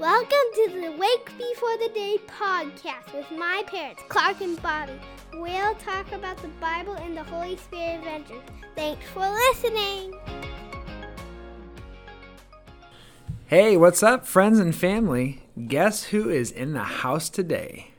[0.00, 4.98] Welcome to the Wake Before the Day podcast with my parents, Klarc and Bobbie.
[5.34, 8.40] We'll talk about the Bible and the Holy Spirit adventures.
[8.74, 10.14] Thanks for listening.
[13.48, 15.42] Hey, what's up, friends and family?
[15.68, 17.90] Guess who is in the house today?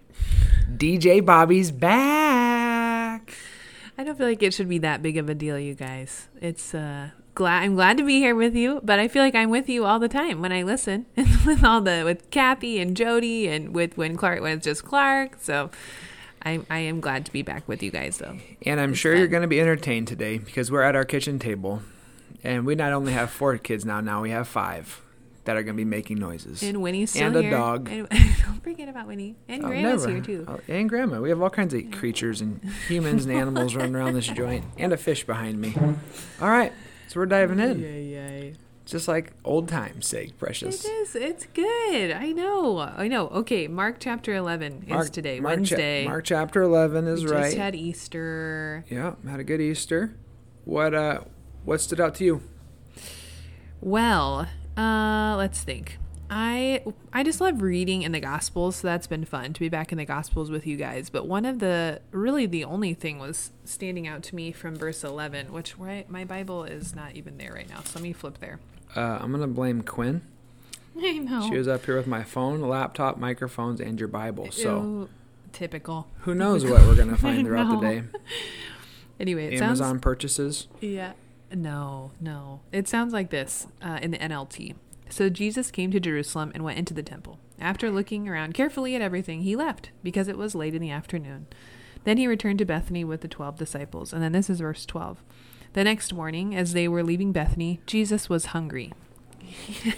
[0.75, 3.31] DJ Bobbie's back.
[3.95, 6.29] I don't feel like it should be that big of a deal, you guys.
[6.41, 9.49] It's uh glad I'm glad to be here with you, but I feel like I'm
[9.49, 11.05] with you all the time when I listen
[11.45, 15.31] with all the with Kathy and Jody and with when Klarc when it's just Klarc.
[15.39, 15.69] So
[16.43, 18.37] I I am glad to be back with you guys though.
[18.65, 21.39] And I'm It's sure you're going to be entertained today because we're at our kitchen
[21.39, 21.81] table.
[22.43, 25.01] And we not only have four kids now, now we have five
[25.45, 26.63] that are going to be making noises.
[26.63, 27.51] And Winnie's still And a here.
[27.51, 27.87] dog.
[27.91, 29.35] And, don't forget about Winnie.
[29.47, 30.15] And Oh, Grandma's never.
[30.15, 30.45] here too.
[30.47, 31.19] Oh, and grandma.
[31.21, 34.91] We have all kinds of creatures and humans and animals running around this joint, and
[34.91, 35.75] a fish behind me.
[36.41, 36.71] All right,
[37.11, 38.53] so we're diving in, yay.
[38.85, 40.85] just like old times' sake, precious.
[40.85, 41.13] is.
[41.13, 42.11] It's good.
[42.11, 42.79] I know.
[42.79, 43.27] I know.
[43.27, 46.05] Okay, Mark chapter 11 is today, Mark cha- Wednesday.
[46.05, 47.43] Mark chapter eleven is we right.
[47.43, 48.85] just had Easter.
[48.89, 50.15] yeah, had a good Easter.
[50.63, 51.19] What uh,
[51.65, 52.43] what stood out to you?
[53.81, 55.97] Well, uh, let's think.
[56.33, 59.91] I I just love reading in the Gospels, so that's been fun to be back
[59.91, 61.09] in the Gospels with you guys.
[61.09, 65.03] But one of the really the only thing was standing out to me from verse
[65.03, 67.81] eleven, which right my Bible is not even there right now.
[67.81, 68.59] So let me flip there.
[68.95, 70.21] Uh, I'm gonna blame Quinn.
[70.97, 71.49] I know.
[71.49, 74.51] She was up here with my phone, laptop, microphones, and your Bible.
[74.51, 75.09] So Ew,
[75.51, 76.07] typical.
[76.21, 78.03] who knows what we're gonna find throughout the day?
[79.19, 80.67] Anyway, it Amazon sounds purchases.
[80.79, 81.11] Yeah.
[81.53, 82.61] No, no.
[82.71, 84.73] It sounds like this uh, in the NLT.
[85.11, 87.39] So Jesus came to Jerusalem and went into the temple.
[87.59, 91.47] After looking around carefully at everything, he left because it was late in the afternoon.
[92.05, 94.13] Then he returned to Bethany with the twelve disciples.
[94.13, 95.21] And then this is verse 12.
[95.73, 98.93] The next morning, as they were leaving Bethany, Jesus was hungry.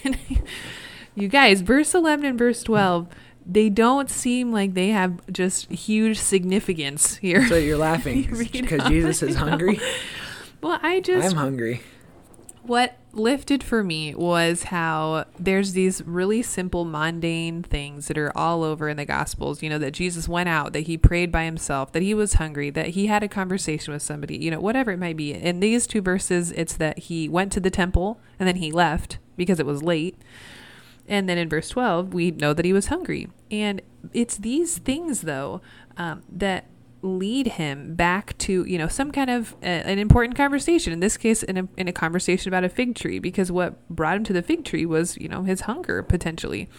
[1.15, 3.07] you guys, verse 11 and verse 12,
[3.45, 7.47] they don't seem like they have just huge significance here.
[7.47, 8.23] So you're laughing
[8.53, 8.83] You because.
[8.87, 9.79] Jesus is hungry.
[10.61, 11.81] well, I just I'm hungry.
[12.63, 18.63] what lifted for me was how there's these really simple mundane things that are all
[18.63, 21.91] over in the gospels you know that jesus went out that he prayed by himself
[21.91, 24.97] that he was hungry that he had a conversation with somebody you know whatever it
[24.97, 28.55] might be in these two verses it's that he went to the temple and then
[28.55, 30.17] he left because it was late
[31.07, 33.27] and then in verse 12, we know that he was hungry.
[33.51, 33.81] And
[34.13, 35.61] it's these things, though,
[35.97, 36.65] um, that
[37.03, 40.93] lead him back to, you know, some kind of uh, an important conversation.
[40.93, 44.17] In this case, in a, in a conversation about a fig tree, because what brought
[44.17, 46.69] him to the fig tree was, you know, his hunger potentially.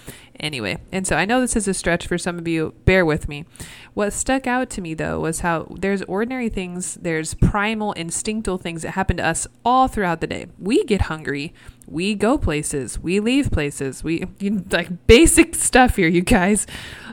[0.41, 2.75] Anyway, and so I know this is a stretch for some of you.
[2.85, 3.45] Bear with me.
[3.93, 8.83] What stuck out to me, though, was how there's ordinary things, there's primal, instinctual things
[8.83, 10.47] that happen to us all throughout the day.
[10.59, 11.55] We get hungry
[11.87, 16.67] we go places, we leave places, we you, like basic stuff here, you guys.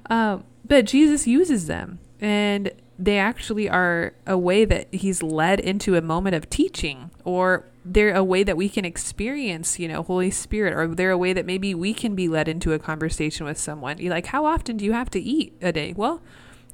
[0.09, 2.71] Um, but Jesus uses them, and
[3.01, 8.16] they actually are a way that He's led into a moment of teaching, or they're
[8.16, 11.45] a way that we can experience, you know, Holy Spirit, or they're a way that
[11.45, 13.97] maybe we can be led into a conversation with someone.
[13.97, 15.94] You're like, how often do you have to eat a day?
[15.97, 16.22] Well,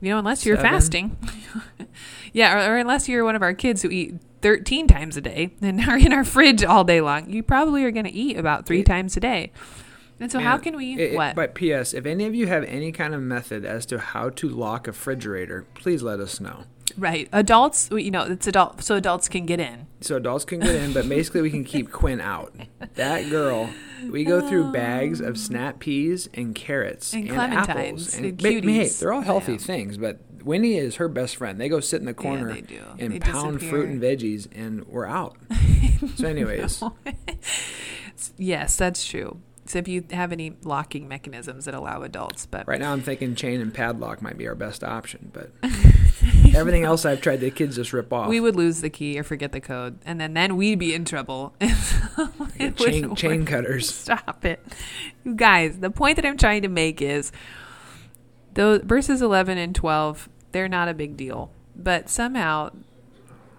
[0.01, 0.71] you know, unless you're Seven.
[0.71, 1.17] fasting.
[2.33, 5.51] yeah, or, or unless you're one of our kids who eat 13 times a day
[5.61, 8.65] and are in our fridge all day long, you probably are going to eat about
[8.65, 9.51] three times a day.
[10.19, 10.93] And so, how can we?
[10.99, 11.35] it- what?
[11.35, 11.93] But P.S.
[11.93, 14.91] If any of you have any kind of method as to how to lock a
[14.91, 16.63] refrigerator, please let us know.
[16.97, 17.29] right.
[17.31, 19.85] Adults, you know, it's adult, so adults can get in.
[20.01, 22.53] So adults can get in, but basically we can keep Quinn out.
[22.95, 23.69] That girl,
[24.09, 28.45] we go through bags of um, snap peas and carrots And and, apples and but,
[28.51, 28.99] hey, cuties.
[28.99, 29.57] they're all healthy Yeah.
[29.59, 31.59] things, but Winnie is her best friend.
[31.59, 32.79] They go sit in the corner do.
[32.99, 33.69] and They pound disappear.
[33.69, 35.35] fruit and veggies, and we're out.
[36.15, 36.81] so, anyways,
[38.37, 39.39] Yes, that's true.
[39.67, 43.35] So, if you have any locking mechanisms that allow adults, but right now I'm thinking
[43.35, 45.51] chain and padlock might be our best option, but
[46.55, 48.29] everything else I've tried, the kids just rip off.
[48.29, 51.05] we would lose the key or forget the code, and then then we'd be in
[51.05, 51.53] trouble.
[52.59, 53.93] It chain, chain cutters.
[53.93, 54.59] Stop it.
[55.23, 57.31] You guys, the point that I'm trying to make is
[58.55, 62.71] those verses 11 and 12, they're not a big deal, but somehow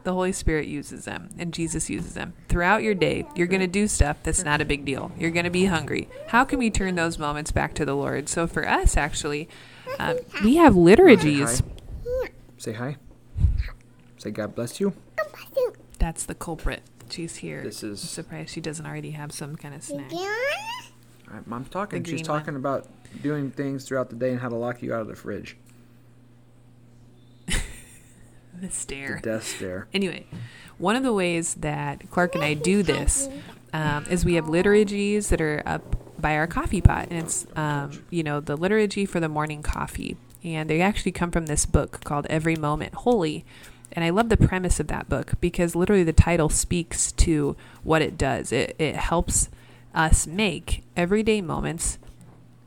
[0.08, 2.32] the Holy Spirit uses them and Jesus uses them.
[2.49, 5.12] Throughout your day, you're going to do stuff that's not a big deal.
[5.19, 6.08] You're going to be hungry.
[6.28, 8.26] How can we turn those moments back to the Lord?
[8.31, 9.50] So for us, actually,
[9.99, 11.62] um, we have liturgies.
[12.06, 12.28] Hi.
[12.56, 12.96] Say hi.
[14.16, 14.94] Say God bless you.
[15.99, 16.81] That's the culprit.
[17.10, 17.62] She's here.
[17.62, 20.10] This is- I'm surprised she doesn't already have some kind of snack.
[20.14, 22.02] All right, mom's talking.
[22.02, 22.40] The She's green one.
[22.40, 22.87] talking about
[23.22, 25.58] doing things throughout the day and how to lock you out of the fridge.
[28.62, 29.20] The stare.
[29.22, 29.87] The death stare.
[29.93, 30.26] Anyway,
[30.78, 33.28] one of the ways that Klarc and I do this
[33.72, 38.02] um, is we have liturgies that are up by our coffee pot, and it's um,
[38.10, 42.02] you know the liturgy for the morning coffee, and they actually come from this book
[42.05, 43.44] called Every Moment Holy.
[43.93, 48.02] And I love the premise of that book because literally the title speaks to what
[48.02, 48.52] it does.
[48.52, 49.49] It, it helps
[49.94, 51.99] us make everyday moments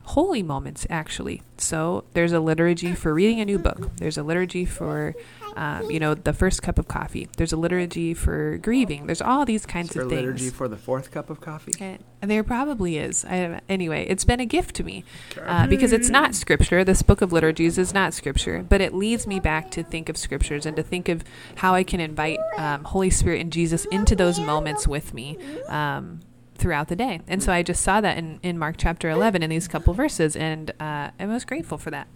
[0.04, 1.42] holy moments, actually.
[1.58, 3.96] So there's a liturgy for reading a new book.
[3.96, 5.14] There's a liturgy for,
[5.54, 7.28] um, you know, the first cup of coffee.
[7.36, 9.06] There's a liturgy for grieving.
[9.06, 10.26] There's all these kinds Is there of a things.
[10.26, 11.72] liturgy for the fourth cup of coffee?
[11.76, 11.98] Okay.
[12.20, 13.24] There probably is.
[13.24, 15.04] I, anyway, it's been a gift to me
[15.40, 16.82] uh, because it's not scripture.
[16.84, 20.16] This book of liturgies is not scripture, but it leads me back to think of
[20.16, 21.22] scriptures and to think of
[21.56, 25.38] how I can invite um, Holy Spirit and Jesus into those moments with me.
[25.68, 26.20] Um,
[26.62, 29.50] throughout the day and so i just saw that in, in mark chapter 11 in
[29.50, 32.06] these couple verses and uh, i was grateful for that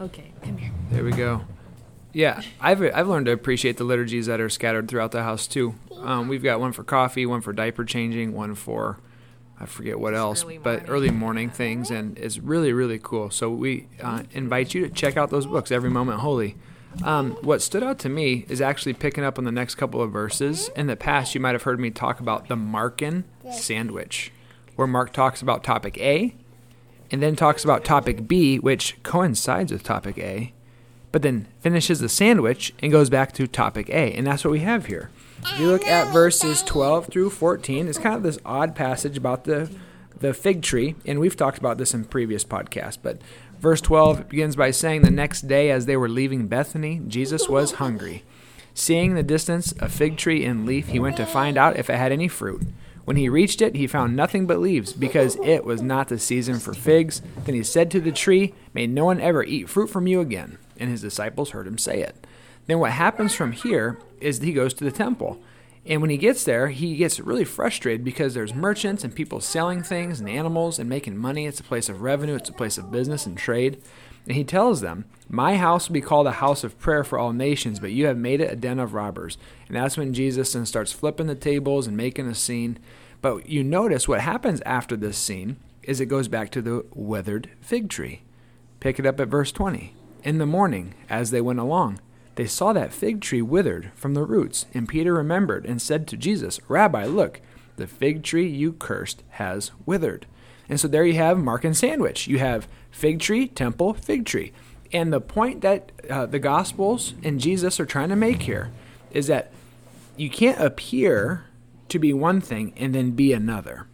[0.00, 1.42] okay come here There we go.
[2.12, 5.76] Yeah, I've I've learned to appreciate the liturgies that are scattered throughout the house too.
[5.96, 8.98] Um, we've got one for coffee, one for diaper changing, one for
[9.60, 13.30] I forget what else, early but early morning things, and it's really really cool.
[13.30, 16.56] So we uh, invite you to check out those books, Every Moment Holy.
[17.04, 20.10] Um, what stood out to me is actually picking up on the next couple of
[20.10, 20.70] verses.
[20.76, 24.32] In the past, you might have heard me talk about the Markan sandwich,
[24.76, 26.34] where Mark talks about topic A,
[27.10, 30.52] and then talks about topic B, which coincides with topic A,
[31.12, 34.12] but then finishes the sandwich and goes back to topic A.
[34.12, 35.10] And that's what we have here.
[35.42, 39.44] If you look at verses 12 through 14, it's kind of this odd passage about
[39.44, 39.70] the,
[40.18, 40.94] the fig tree.
[41.06, 42.98] And we've talked about this in previous podcasts.
[43.02, 43.20] But
[43.60, 47.72] verse 12 begins by saying, The next day, as they were leaving Bethany, Jesus was
[47.72, 48.24] hungry.
[48.74, 51.96] Seeing the distance a fig tree in leaf, he went to find out if it
[51.96, 52.62] had any fruit.
[53.04, 56.58] When he reached it, he found nothing but leaves, because it was not the season
[56.58, 57.22] for figs.
[57.44, 60.58] Then he said to the tree, May no one ever eat fruit from you again.
[60.78, 62.26] And his disciples heard him say it.
[62.66, 65.42] Then what happens from here is that he goes to the temple.
[65.86, 69.82] And when he gets there, he gets really frustrated because there's merchants and people selling
[69.82, 71.46] things and animals and making money.
[71.46, 73.82] It's a place of revenue, it's a place of business and trade.
[74.26, 77.32] And he tells them, My house will be called a house of prayer for all
[77.32, 79.38] nations, but you have made it a den of robbers.
[79.66, 82.78] And that's when Jesus then starts flipping the tables and making a scene.
[83.22, 87.50] But you notice what happens after this scene is it goes back to the withered
[87.60, 88.22] fig tree.
[88.80, 89.94] Pick it up at verse 20.
[90.22, 92.00] In the morning, as they went along,
[92.40, 94.64] they saw that fig tree withered from the roots.
[94.72, 97.42] And Peter remembered and said to Jesus, Rabbi, look,
[97.76, 100.24] the fig tree you cursed has withered.
[100.66, 102.28] And so there you have Markan Sandwich.
[102.28, 104.54] You have fig tree, temple, fig tree.
[104.90, 108.70] And the point that uh, the Gospels and Jesus are trying to make here
[109.10, 109.52] is that
[110.16, 111.44] you can't appear
[111.90, 113.86] to be one thing and then be another.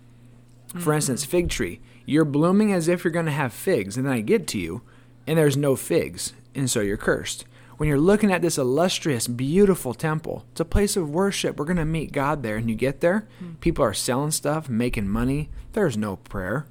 [0.78, 1.81] For instance, fig tree.
[2.04, 4.82] You're blooming as if you're going to have figs, and then I get to you,
[5.26, 7.44] and there's no figs, and so you're cursed.
[7.76, 11.58] When you're looking at this illustrious, beautiful temple, it's a place of worship.
[11.58, 13.28] We're going to meet God there, and you get there,
[13.61, 15.50] people are selling stuff, making money.
[15.73, 16.67] There's no prayer.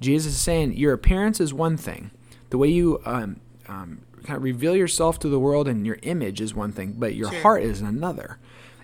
[0.00, 2.10] Jesus is saying your appearance is one thing,
[2.50, 6.40] the way you um, um, kind of reveal yourself to the world and your image
[6.40, 7.40] is one thing, but your Sure.
[7.42, 8.38] heart is another.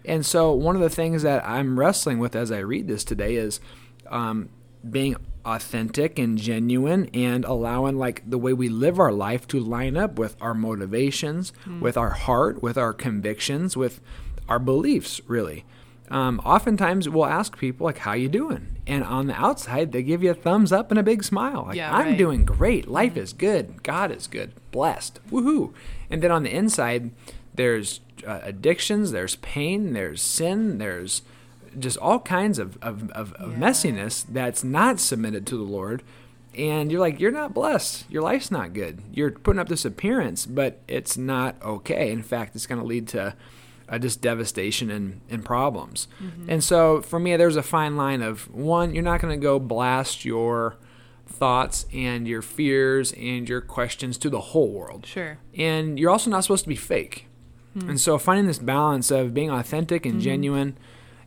[0.05, 3.37] And so, one of the things that I'm wrestling with as I read this today
[3.37, 3.61] is
[4.09, 4.49] um,
[4.89, 9.97] being authentic and genuine and allowing like the way we live our life to line
[9.97, 14.01] up with our motivations, with our heart, with our convictions, with
[14.49, 15.65] our beliefs, really.
[16.11, 18.77] Um, oftentimes we'll ask people like how you doing?
[18.87, 21.77] And on the outside they give you a thumbs up and a big smile like
[21.77, 22.19] Yeah, i'm right.
[22.19, 22.87] doing great.
[22.89, 23.83] Life is good.
[23.83, 24.53] God is good.
[24.73, 25.21] Blessed.
[25.31, 25.73] Woohoo.
[26.11, 27.11] And then on the inside
[27.55, 31.23] there's uh, addictions there's pain there's sin there's
[31.79, 33.59] just all kinds of, of, of, of Yeah.
[33.59, 36.03] messiness that's not submitted to the lord.
[36.55, 38.05] And you're like you're not blessed.
[38.11, 39.01] Your life's not good.
[39.13, 42.11] You're putting up this appearance but it's not okay.
[42.11, 43.35] In fact it's going to lead to
[43.89, 46.09] uh, just devastation and, and problems.
[46.49, 49.59] And so for me there's a fine line of one you're not going to go
[49.59, 50.77] blast your
[51.27, 55.07] thoughts and your fears and your questions to the whole world.
[55.07, 55.39] Sure.
[55.57, 57.27] and you're also not supposed to be fake.
[57.75, 60.77] And so finding this balance of being authentic and genuine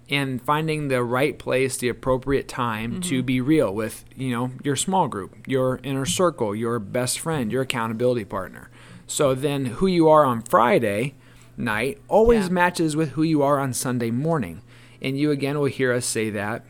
[0.10, 4.76] and finding the right place, the appropriate time to be real with, you know, your
[4.76, 8.70] small group, your inner circle, your best friend, your accountability partner.
[9.08, 11.16] So then who you are on Friday
[11.58, 12.52] night always Yeah.
[12.54, 14.62] matches with who you are on Sunday morning.
[15.02, 16.64] And you again will hear us say that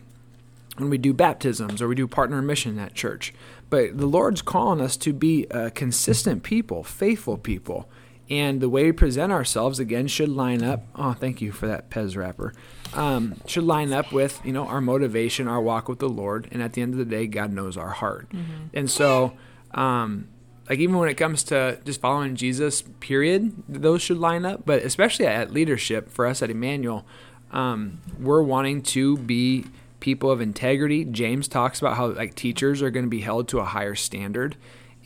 [0.77, 3.33] when we do baptisms or we do partner mission at church.
[3.69, 7.89] But the Lord's calling us to be uh, consistent people, faithful people.
[8.29, 10.85] And the way we present ourselves, again, should line up.
[10.95, 12.53] Oh, thank you for that Pez wrapper.
[12.93, 16.47] Um, should line up with, you know, our motivation, our walk with the Lord.
[16.51, 18.27] And at the end of the day, God knows our heart.
[18.73, 19.33] And so,
[19.73, 20.27] um,
[20.69, 24.65] like even when it comes to just following Jesus, period, those should line up.
[24.65, 27.05] But especially at leadership for us at Emmanuel,
[27.51, 29.65] um, we're wanting to be
[29.99, 31.05] people of integrity.
[31.05, 34.55] James talks about how like teachers are going to be held to a higher standard.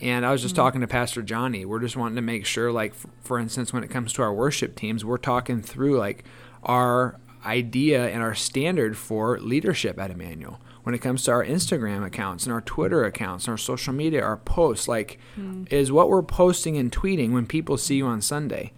[0.01, 0.63] And I was just mm-hmm.
[0.63, 1.65] talking to Pastor Johnny.
[1.65, 4.75] We're just wanting to make sure, like, for, instance, when it comes to our worship
[4.75, 6.23] teams, we're talking through like
[6.63, 10.59] our idea and our standard for leadership at Emmanuel.
[10.83, 14.23] When it comes to our Instagram accounts and our Twitter accounts and our social media,
[14.23, 15.71] our posts, like, mm.
[15.71, 18.71] is what we're posting and tweeting when people see you on Sunday.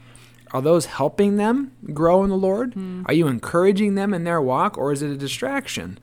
[0.51, 2.74] Are those helping them grow in the Lord?
[2.74, 3.06] Mm.
[3.08, 6.00] Are you encouraging them in their walk, or is it a distraction?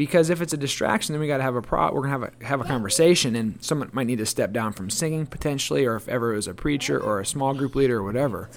[0.00, 1.92] Because if it's a distraction, then we got to have a pro.
[1.92, 4.88] We're gonna have a have a conversation, and someone might need to step down from
[4.88, 8.02] singing potentially, or if ever it was a preacher or a small group leader or
[8.02, 8.48] whatever.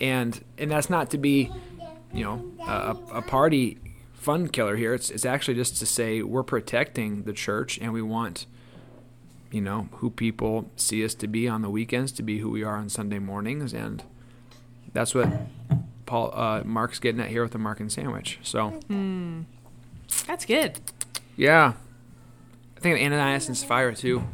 [0.00, 1.52] And and that's not to be
[2.10, 3.76] you know a, a party
[4.14, 4.94] fun killer here.
[4.94, 8.46] It's it's actually just to say we're protecting the church and we want
[9.52, 12.64] you know who people see us to be on the weekends to be who we
[12.64, 14.04] are on Sunday mornings and
[14.94, 15.28] that's what
[16.06, 18.38] Paul uh, Mark's getting at here with the Markan sandwich.
[18.42, 19.42] So hmm.
[20.26, 20.80] That's good.
[21.36, 21.74] Yeah,
[22.76, 24.24] I think of Ananias and Sapphira too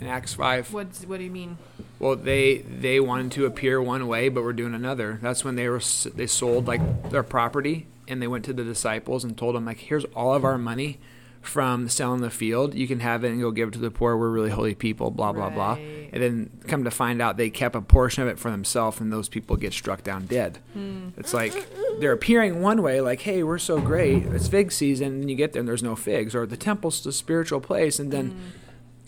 [0.00, 0.72] in Acts five.
[0.72, 1.58] What What do you mean?
[1.98, 5.18] Well, they they wanted to appear one way, but were doing another.
[5.22, 5.80] That's when they were
[6.14, 9.78] they sold like their property, and they went to the disciples and told them like,
[9.78, 10.98] "Here's all of our money
[11.40, 12.74] from selling the field.
[12.74, 14.16] You can have it and go give it to the poor.
[14.16, 15.54] We're really holy people." Blah blah right.
[15.54, 15.74] blah.
[15.74, 19.12] And then come to find out, they kept a portion of it for themselves, and
[19.12, 20.58] those people get struck down dead.
[20.74, 21.08] Hmm.
[21.16, 21.52] It's like
[21.98, 24.24] they're appearing one way, like, "Hey, we're so great.
[24.26, 27.12] It's fig season," and you get there and there's no figs, or the temple's the
[27.12, 28.30] spiritual place, and then.
[28.30, 28.38] Hmm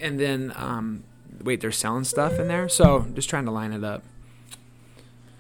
[0.01, 1.05] and then um,
[1.43, 2.69] wait, they're selling stuff in there.
[2.69, 4.03] So just trying to line it up.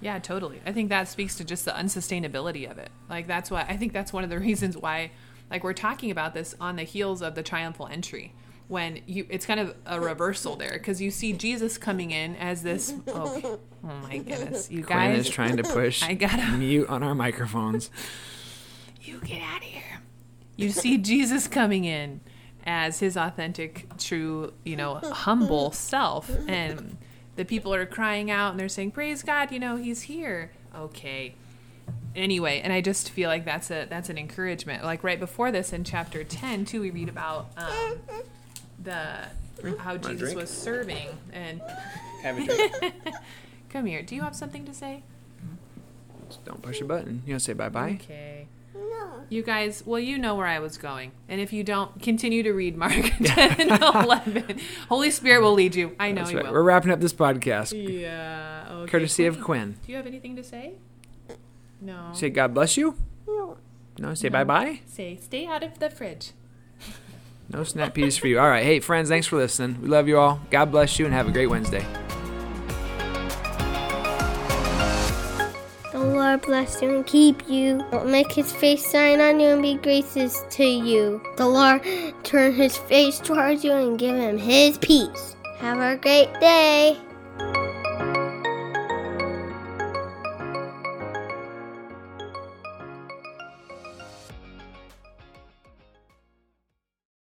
[0.01, 0.61] Yeah, totally.
[0.67, 2.91] I think that speaks to just the unsustainability of it.
[3.09, 5.11] Like that's why I think that's one of the reasons why
[5.51, 8.33] like we're talking about this on the heels of the triumphal entry
[8.69, 12.63] when you it's kind of a reversal there because you see Jesus coming in as
[12.63, 16.89] this oh, oh my goodness you Quinn guys is trying to push I gotta mute
[16.89, 17.91] on our microphones
[19.01, 20.01] you get out of here
[20.57, 22.21] you see Jesus coming in
[22.67, 26.31] as his authentic, true, you know, humble self.
[26.49, 26.99] And
[27.37, 30.51] the people are crying out and they're saying, Praise God, you know, he's here.
[30.75, 31.35] Okay.
[32.15, 34.83] Anyway, and I just feel like that's a that's an encouragement.
[34.83, 37.99] Like right before this in chapter ten too, we read about um,
[38.83, 39.25] the
[39.79, 41.61] how Jesus was serving and
[42.23, 42.95] have a drink.
[43.71, 44.03] Come here.
[44.03, 45.03] Do you have something to say?
[46.29, 47.23] Just don't push a button.
[47.27, 47.99] You want to say bye bye?
[48.03, 48.49] Okay.
[48.75, 49.23] No.
[49.29, 51.13] You guys, well, you know where I was going.
[51.29, 52.93] And if you don't, continue to read Mark
[53.25, 54.61] 10 and 11.
[54.89, 55.97] Holy Spirit will lead you.
[55.99, 56.45] I know That's he right.
[56.47, 56.53] will.
[56.53, 57.73] We're wrapping up this podcast.
[57.73, 58.67] Yeah.
[58.71, 58.91] Okay.
[58.91, 59.77] Courtesy Quinn, of Quinn.
[59.85, 60.75] Do you have anything to say?
[61.81, 62.11] No.
[62.13, 62.97] Say God bless you?
[63.27, 63.57] No.
[63.99, 64.33] No, say no.
[64.33, 64.81] bye bye?
[64.87, 66.33] Say stay out of the fridge.
[67.49, 68.39] No snap peas for you.
[68.39, 68.65] All right.
[68.65, 69.81] Hey, friends, thanks for listening.
[69.81, 70.41] We love you all.
[70.51, 71.87] God bless you and have a great Wednesday.
[75.93, 77.85] The Lord bless you and keep you.
[77.91, 81.23] Don't make his face shine on you and be gracious to you.
[81.37, 81.83] The Lord
[82.25, 85.37] turn his face towards you and give him his peace.
[85.59, 86.99] Have a great day.